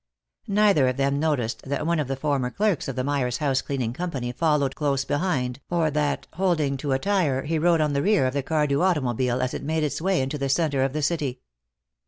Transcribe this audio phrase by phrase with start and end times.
[0.47, 4.31] Neither of them noticed that one of the former clerks of the Myers Housecleaning Company
[4.31, 8.33] followed close behind, or that, holding to a tire, he rode on the rear of
[8.33, 11.41] the Cardew automobile as it made its way into the center of the city.